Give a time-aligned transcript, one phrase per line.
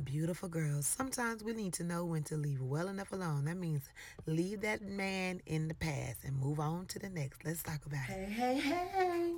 [0.00, 3.44] my beautiful girls, sometimes we need to know when to leave well enough alone.
[3.44, 3.82] That means
[4.26, 7.44] leave that man in the past and move on to the next.
[7.44, 8.28] Let's talk about it.
[8.30, 9.32] Hey, hey, hey.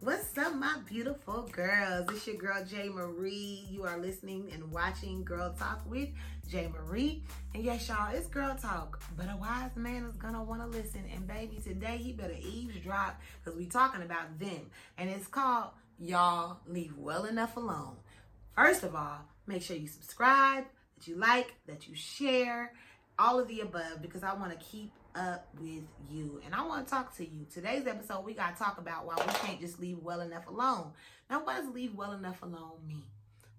[0.00, 2.08] What's up, my beautiful girls?
[2.10, 3.66] It's your girl, Jay Marie.
[3.70, 6.08] You are listening and watching Girl Talk with
[6.48, 7.22] Jay Marie.
[7.52, 11.04] And yes, y'all, it's Girl Talk, but a wise man is gonna wanna listen.
[11.14, 14.70] And baby, today he better eavesdrop because we talking about them.
[14.96, 17.96] And it's called Y'all Leave Well Enough Alone.
[18.60, 20.64] First of all, make sure you subscribe,
[20.98, 22.74] that you like, that you share,
[23.18, 26.86] all of the above, because I want to keep up with you and I want
[26.86, 27.46] to talk to you.
[27.50, 30.92] Today's episode, we got to talk about why we can't just leave well enough alone.
[31.30, 33.04] Now, what does leave well enough alone mean?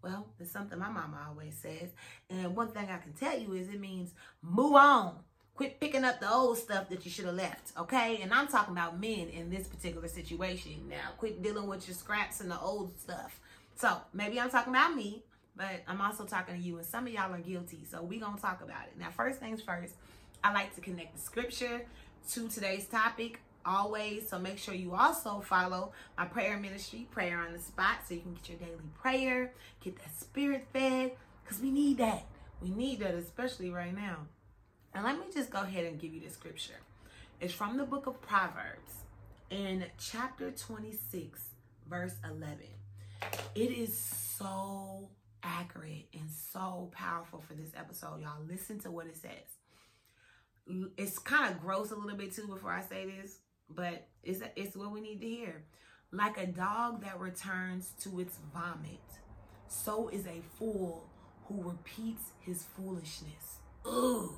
[0.03, 1.89] Well, it's something my mama always says.
[2.29, 5.15] And one thing I can tell you is it means move on.
[5.55, 8.19] Quit picking up the old stuff that you should have left, okay?
[8.21, 10.87] And I'm talking about men in this particular situation.
[10.87, 13.39] Now, quit dealing with your scraps and the old stuff.
[13.81, 15.23] So maybe I'm talking about me,
[15.55, 17.79] but I'm also talking to you, and some of y'all are guilty.
[17.89, 18.99] So we gonna talk about it.
[18.99, 19.95] Now, first things first,
[20.43, 21.81] I like to connect the scripture
[22.33, 24.29] to today's topic always.
[24.29, 28.21] So make sure you also follow my prayer ministry, Prayer on the Spot, so you
[28.21, 29.51] can get your daily prayer,
[29.83, 32.27] get that spirit fed, because we need that.
[32.61, 34.27] We need that, especially right now.
[34.93, 36.81] And let me just go ahead and give you the scripture.
[37.39, 39.05] It's from the book of Proverbs
[39.49, 41.49] in chapter 26,
[41.89, 42.59] verse 11.
[43.55, 45.09] It is so
[45.43, 48.43] accurate and so powerful for this episode, y'all.
[48.47, 49.31] Listen to what it says.
[50.97, 54.75] It's kind of gross a little bit too before I say this, but it's it's
[54.75, 55.63] what we need to hear.
[56.11, 58.99] Like a dog that returns to its vomit,
[59.67, 61.09] so is a fool
[61.45, 63.59] who repeats his foolishness.
[63.85, 64.29] Ugh.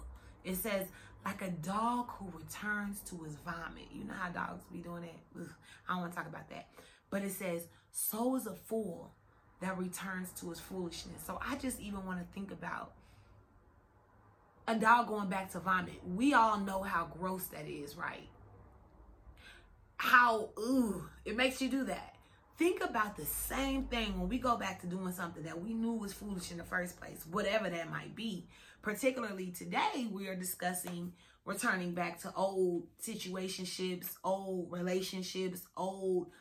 [0.44, 0.88] It says,
[1.26, 3.88] like a dog who returns to his vomit.
[3.92, 5.42] You know how dogs be doing that?
[5.42, 5.50] Ugh.
[5.88, 6.67] I don't want to talk about that.
[7.14, 9.14] But it says, so is a fool
[9.61, 11.22] that returns to his foolishness.
[11.23, 12.94] So I just even want to think about
[14.67, 16.02] a dog going back to vomit.
[16.03, 18.28] We all know how gross that is, right?
[19.98, 22.15] How, ooh, it makes you do that.
[22.58, 25.93] Think about the same thing when we go back to doing something that we knew
[25.93, 28.48] was foolish in the first place, whatever that might be.
[28.82, 31.14] Particularly today, we are discussing
[31.45, 36.32] returning back to old situationships, old relationships, old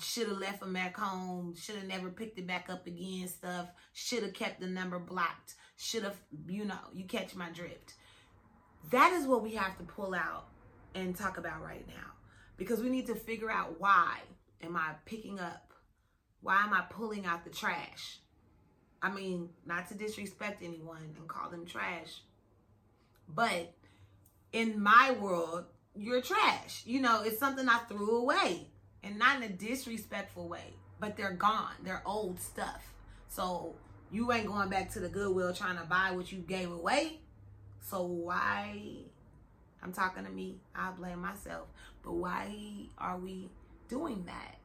[0.00, 3.68] should have left them back home, should have never picked it back up again stuff,
[3.92, 6.16] should have kept the number blocked, should have,
[6.46, 7.94] you know, you catch my drift.
[8.90, 10.48] That is what we have to pull out
[10.94, 12.12] and talk about right now
[12.56, 14.18] because we need to figure out why
[14.62, 15.72] am I picking up?
[16.40, 18.18] Why am I pulling out the trash?
[19.00, 22.22] I mean, not to disrespect anyone and call them trash,
[23.28, 23.74] but
[24.52, 26.82] in my world, you're trash.
[26.84, 28.68] You know, it's something I threw away
[29.02, 31.74] and not in a disrespectful way, but they're gone.
[31.84, 32.94] They're old stuff.
[33.28, 33.74] So
[34.10, 37.20] you ain't going back to the Goodwill trying to buy what you gave away.
[37.80, 38.80] So why?
[39.82, 40.56] I'm talking to me.
[40.74, 41.68] I blame myself.
[42.02, 42.50] But why
[42.98, 43.48] are we
[43.88, 44.56] doing that?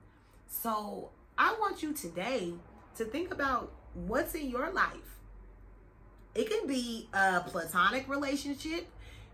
[0.47, 2.53] So I want you today
[2.97, 5.19] to think about what's in your life.
[6.35, 8.87] It can be a platonic relationship.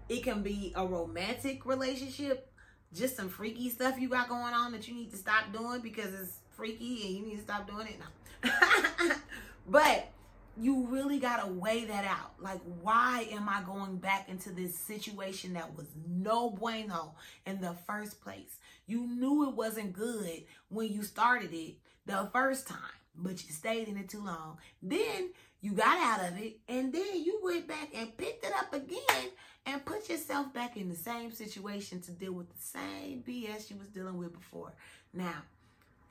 [0.10, 2.49] It can be a romantic relationship
[2.94, 6.14] just some freaky stuff you got going on that you need to stop doing because
[6.14, 8.00] it's freaky and you need to stop doing it.
[8.00, 9.16] No.
[9.68, 10.12] but
[10.60, 12.34] you really got to weigh that out.
[12.40, 17.76] Like, why am I going back into this situation that was no bueno in the
[17.88, 18.58] first place?
[18.86, 22.78] You knew it wasn't good when you started it the first time,
[23.16, 24.58] but you stayed in it too long.
[24.82, 25.30] Then
[25.62, 29.30] you got out of it, and then you went back and picked it up again
[29.74, 33.78] and put yourself back in the same situation to deal with the same BS you
[33.78, 34.74] was dealing with before.
[35.14, 35.44] Now,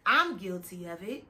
[0.06, 1.24] I'm guilty of it.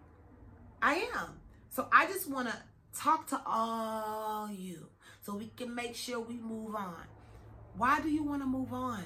[0.83, 1.41] I am.
[1.71, 2.57] So I just want to
[2.99, 4.89] talk to all you
[5.23, 7.05] so we can make sure we move on.
[7.77, 9.03] Why do you want to move on?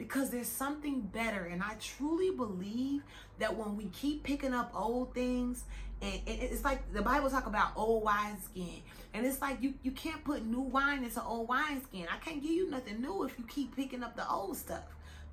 [0.00, 1.44] Because there's something better.
[1.44, 3.02] And I truly believe
[3.38, 5.64] that when we keep picking up old things
[6.00, 8.80] and, it's like the Bible talk about old wineskin.
[9.12, 12.06] And it's like you, you can't put new wine into old wineskin.
[12.10, 14.84] I can't give you nothing new if you keep picking up the old stuff.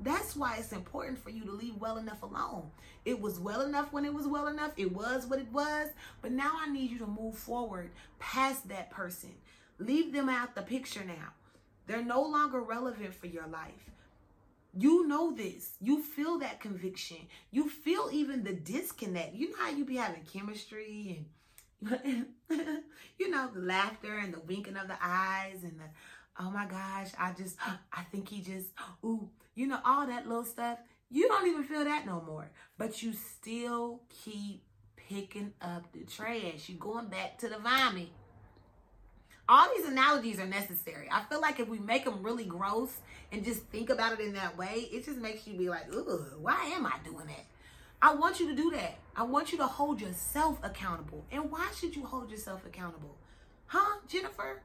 [0.01, 2.69] That's why it's important for you to leave well enough alone.
[3.05, 4.71] It was well enough when it was well enough.
[4.75, 5.87] It was what it was.
[6.21, 9.31] But now I need you to move forward past that person.
[9.79, 11.31] Leave them out the picture now.
[11.87, 13.91] They're no longer relevant for your life.
[14.73, 15.71] You know this.
[15.79, 17.17] You feel that conviction.
[17.51, 19.35] You feel even the disconnect.
[19.35, 21.25] You know how you be having chemistry and
[23.19, 25.85] you know the laughter and the winking of the eyes and the
[26.39, 27.57] oh my gosh, I just
[27.93, 28.69] I think he just
[29.03, 30.79] ooh, you know all that little stuff.
[31.09, 32.51] You don't even feel that no more.
[32.77, 34.63] But you still keep
[34.95, 36.67] picking up the trash.
[36.67, 38.09] You going back to the vomit.
[39.49, 41.07] All these analogies are necessary.
[41.11, 42.97] I feel like if we make them really gross
[43.31, 46.33] and just think about it in that way, it just makes you be like, ugh,
[46.39, 47.45] why am I doing that?
[48.01, 48.97] I want you to do that.
[49.15, 51.25] I want you to hold yourself accountable.
[51.31, 53.17] And why should you hold yourself accountable?
[53.65, 54.61] Huh, Jennifer?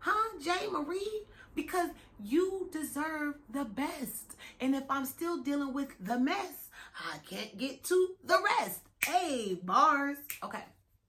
[0.00, 1.22] Huh, Jay Marie?
[1.54, 1.90] Because
[2.22, 4.36] you deserve the best.
[4.60, 6.68] And if I'm still dealing with the mess,
[7.10, 8.80] I can't get to the rest.
[9.04, 10.18] Hey, bars.
[10.42, 10.64] Okay,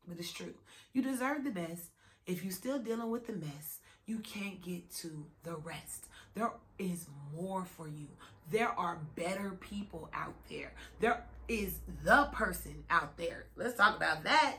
[0.07, 0.53] but it's true.
[0.93, 1.89] You deserve the best.
[2.25, 6.05] If you're still dealing with the mess, you can't get to the rest.
[6.33, 8.07] There is more for you.
[8.51, 10.73] There are better people out there.
[10.99, 13.45] There is the person out there.
[13.55, 14.57] Let's talk about that.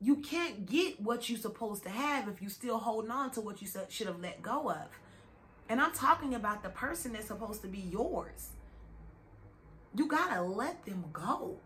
[0.00, 3.62] You can't get what you're supposed to have if you're still holding on to what
[3.62, 4.88] you should have let go of.
[5.68, 8.50] And I'm talking about the person that's supposed to be yours.
[9.94, 11.58] You got to let them go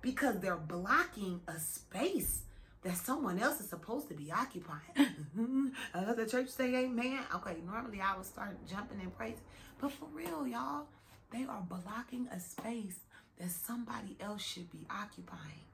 [0.00, 2.42] because they're blocking a space
[2.82, 4.80] that someone else is supposed to be occupying.
[5.94, 7.20] uh, the church say amen.
[7.34, 9.38] Okay, normally I would start jumping in praise.
[9.80, 10.86] But for real, y'all,
[11.32, 13.00] they are blocking a space
[13.38, 15.66] that somebody else should be occupying.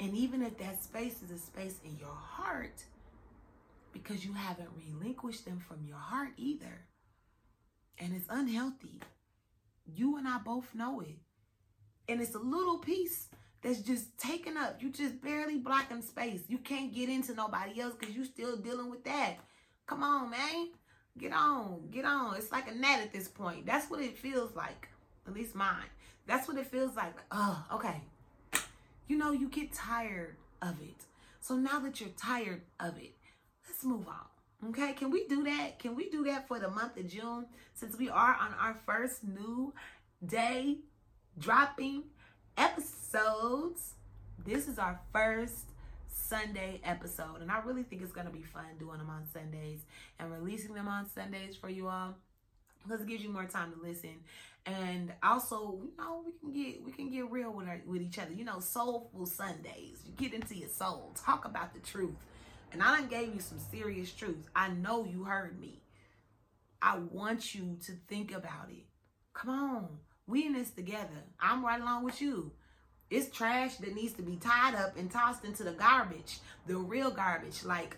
[0.00, 2.84] And even if that space is a space in your heart,
[3.92, 6.86] because you haven't relinquished them from your heart either,
[7.98, 9.00] and it's unhealthy,
[9.86, 11.18] you and I both know it.
[12.08, 13.28] And it's a little piece
[13.64, 14.82] that's just taken up.
[14.82, 16.42] You just barely blocking space.
[16.48, 19.36] You can't get into nobody else because you still dealing with that.
[19.86, 20.68] Come on, man.
[21.18, 21.88] Get on.
[21.90, 22.36] Get on.
[22.36, 23.64] It's like a net at this point.
[23.64, 24.88] That's what it feels like.
[25.26, 25.88] At least mine.
[26.26, 27.14] That's what it feels like.
[27.30, 28.02] Oh, okay.
[29.08, 31.06] You know, you get tired of it.
[31.40, 33.14] So now that you're tired of it,
[33.66, 34.70] let's move on.
[34.70, 35.78] Okay, can we do that?
[35.78, 39.24] Can we do that for the month of June since we are on our first
[39.24, 39.72] new
[40.24, 40.78] day
[41.38, 42.04] dropping
[42.56, 43.94] episodes?
[44.44, 45.70] This is our first
[46.08, 49.80] Sunday episode, and I really think it's going to be fun doing them on Sundays
[50.18, 52.16] and releasing them on Sundays for you all
[52.82, 54.16] because it gives you more time to listen.
[54.66, 58.18] And also you know we can get we can get real with our, with each
[58.18, 58.32] other.
[58.32, 60.02] You know soulful sundays.
[60.06, 61.12] You get into your soul.
[61.14, 62.16] Talk about the truth.
[62.72, 65.82] And i done gave you some serious truth i know you heard me.
[66.82, 68.84] I want you to think about it.
[69.32, 69.88] Come on
[70.26, 72.50] we in this together i'm right along with you
[73.10, 77.10] it's trash that needs to be tied up and tossed into the garbage the real
[77.10, 77.96] garbage like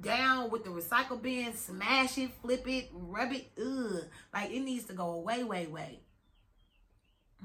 [0.00, 4.04] down with the recycle bin, smash it, flip it, rub it, ugh.
[4.32, 6.00] Like it needs to go away, way, way.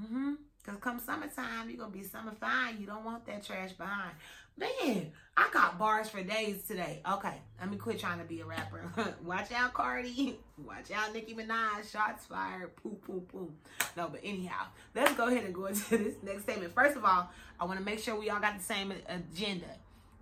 [0.02, 0.34] Mm-hmm.
[0.64, 2.80] Cause come summertime, you're gonna be summer fine.
[2.80, 4.12] You don't want that trash behind.
[4.56, 7.00] Man, I got bars for days today.
[7.10, 8.82] Okay, let me quit trying to be a rapper.
[9.24, 10.38] Watch out, Cardi.
[10.58, 11.90] Watch out, Nicki Minaj.
[11.90, 12.76] Shots fired.
[12.76, 13.50] Poo, poo, poo.
[13.96, 16.74] No, but anyhow, let's go ahead and go into this next statement.
[16.74, 19.66] First of all, I want to make sure we all got the same agenda.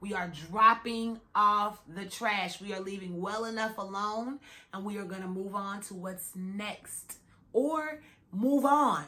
[0.00, 2.60] We are dropping off the trash.
[2.60, 4.38] We are leaving well enough alone
[4.72, 7.18] and we are going to move on to what's next
[7.52, 8.00] or
[8.32, 9.04] move on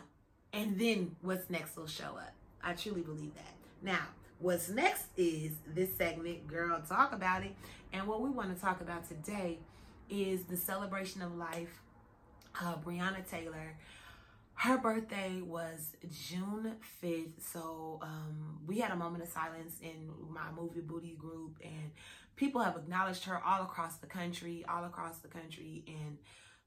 [0.53, 2.35] and then what's next will show up.
[2.63, 3.55] I truly believe that.
[3.83, 4.07] Now,
[4.43, 7.55] what's next is this segment, Girl Talk About It.
[7.93, 9.59] And what we want to talk about today
[10.11, 11.81] is the celebration of life.
[12.61, 13.77] Uh, Breonna Taylor
[14.63, 17.33] her birthday was June 5th.
[17.41, 21.91] So um, we had a moment of silence in my movie booty group, and
[22.37, 25.83] people have acknowledged her all across the country, all across the country.
[25.89, 26.19] And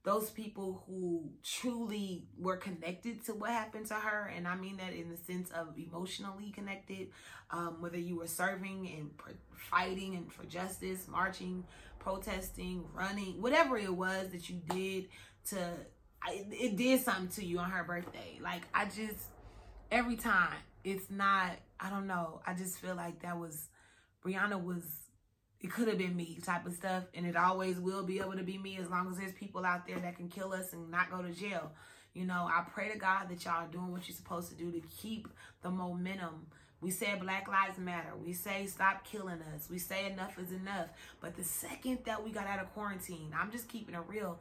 [0.05, 4.93] those people who truly were connected to what happened to her, and I mean that
[4.93, 7.09] in the sense of emotionally connected,
[7.49, 9.09] um, whether you were serving and
[9.55, 11.65] fighting and for justice, marching,
[11.99, 15.07] protesting, running, whatever it was that you did
[15.49, 15.57] to
[16.27, 18.39] it did something to you on her birthday.
[18.41, 19.25] Like I just
[19.91, 21.51] every time it's not.
[21.79, 22.41] I don't know.
[22.47, 23.67] I just feel like that was
[24.23, 24.83] Breonna was.
[25.65, 28.43] It could have been me type of stuff, and it always will be able to
[28.43, 31.09] be me as long as there's people out there that can kill us and not
[31.09, 31.71] go to jail.
[32.13, 34.71] You know, I pray to God that y'all are doing what you're supposed to do
[34.71, 35.27] to keep
[35.63, 36.45] the momentum.
[36.81, 38.11] We say Black Lives Matter.
[38.23, 39.67] We say stop killing us.
[39.67, 40.89] We say enough is enough.
[41.19, 44.37] But the second that we got out of quarantine, I'm just keeping it real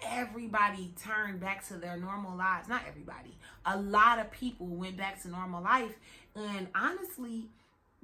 [0.00, 2.68] everybody turned back to their normal lives.
[2.68, 3.36] Not everybody.
[3.66, 5.98] A lot of people went back to normal life.
[6.36, 7.48] And honestly,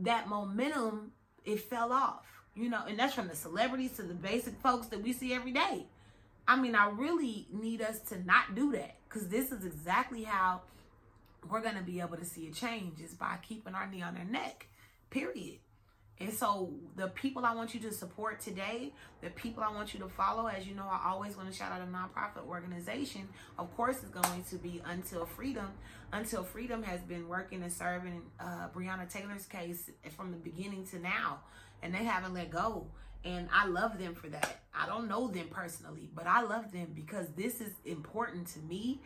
[0.00, 1.12] that momentum,
[1.45, 2.34] it fell off.
[2.54, 5.52] You know, and that's from the celebrities to the basic folks that we see every
[5.52, 5.87] day.
[6.46, 10.62] I mean, I really need us to not do that because this is exactly how
[11.49, 14.14] we're going to be able to see a change is by keeping our knee on
[14.14, 14.66] their neck,
[15.11, 15.58] period.
[16.20, 20.00] And so the people I want you to support today, the people I want you
[20.00, 23.28] to follow, as you know, I always want to shout out a nonprofit organization.
[23.58, 25.73] Of course, is going to be Until Freedom.
[26.12, 31.00] Until Freedom has been working and serving uh, Breonna Taylor's case from the beginning to
[31.00, 31.40] now,
[31.85, 32.87] and they haven't let go.
[33.25, 34.61] And I love them for that.
[34.75, 39.00] I don't know them personally, but I love them because this is important to me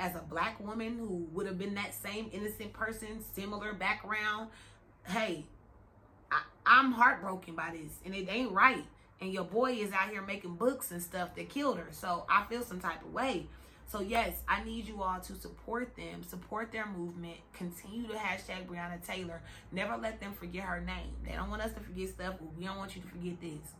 [0.00, 4.48] as a black woman who would have been that same innocent person, similar background.
[5.06, 5.44] Hey,
[6.30, 8.84] I, I'm heartbroken by this, and it ain't right.
[9.20, 11.88] And your boy is out here making books and stuff that killed her.
[11.92, 13.46] So I feel some type of way.
[13.92, 18.66] So yes, I need you all to support them, support their movement, continue to hashtag
[18.66, 19.42] Breonna Taylor.
[19.70, 21.14] Never let them forget her name.
[21.26, 23.74] They don't want us to forget stuff, but we don't want you to forget this.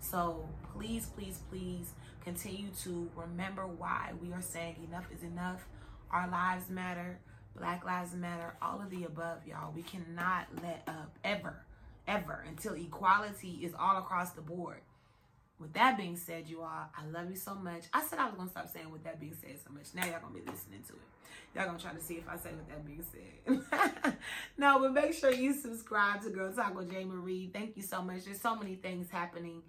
[0.00, 1.92] So please, please, please
[2.24, 5.64] continue to remember why we are saying enough is enough.
[6.10, 7.20] Our lives matter.
[7.56, 8.56] Black lives matter.
[8.60, 9.72] All of the above, y'all.
[9.72, 11.64] We cannot let up ever,
[12.08, 14.80] ever until equality is all across the board.
[15.62, 17.84] With that being said, you all, I love you so much.
[17.94, 19.94] I said I was gonna stop saying with that being said so much.
[19.94, 21.54] Now y'all gonna be listening to it.
[21.54, 24.16] Y'all gonna try to see if I say with that being said.
[24.58, 27.04] no, but make sure you subscribe to Girl Talk with J.
[27.04, 27.48] Marie.
[27.52, 28.24] Thank you so much.
[28.24, 29.62] There's so many things happening.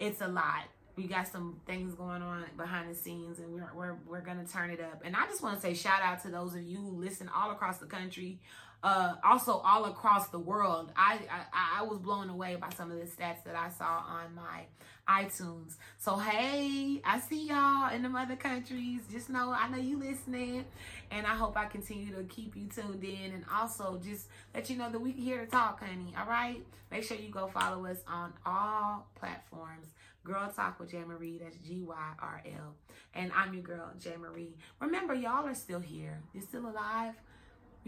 [0.00, 0.64] It's a lot.
[0.96, 4.70] We got some things going on behind the scenes, and we're we're we're gonna turn
[4.70, 5.02] it up.
[5.04, 7.52] And I just want to say shout out to those of you who listen all
[7.52, 8.40] across the country
[8.82, 10.92] uh, also all across the world.
[10.96, 14.34] I, I I was blown away by some of the stats that I saw on
[14.34, 14.66] my
[15.08, 15.76] iTunes.
[15.96, 19.02] So hey, I see y'all in the other countries.
[19.10, 20.64] Just know I know you listening,
[21.10, 24.76] and I hope I continue to keep you tuned in, and also just let you
[24.76, 26.14] know that we here to talk, honey.
[26.18, 29.88] All right, make sure you go follow us on all platforms.
[30.24, 31.38] Girl Talk with J Marie.
[31.42, 32.74] That's G Y R L,
[33.14, 34.56] and I'm your girl J Marie.
[34.80, 36.20] Remember, y'all are still here.
[36.34, 37.14] You're still alive.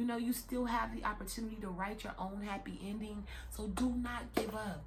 [0.01, 3.23] You know, you still have the opportunity to write your own happy ending.
[3.51, 4.83] So do not give up.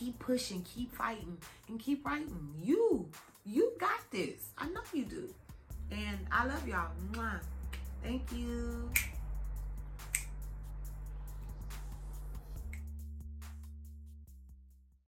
[0.00, 2.52] Keep pushing, keep fighting, and keep writing.
[2.60, 3.08] You,
[3.44, 4.50] you got this.
[4.58, 5.32] I know you do.
[5.92, 6.90] And I love y'all.
[7.12, 7.38] Mwah.
[8.02, 8.90] Thank you.